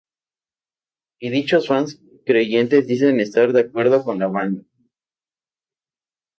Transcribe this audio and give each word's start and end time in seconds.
Y 1.19 1.29
dichos 1.29 1.67
fans 1.67 2.01
creyentes 2.25 2.87
dicen 2.87 3.19
estar 3.19 3.53
de 3.53 3.59
acuerdo 3.59 4.03
con 4.03 4.17
la 4.17 4.25
banda. 4.29 4.63